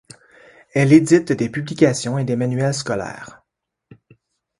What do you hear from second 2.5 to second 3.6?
scolaires.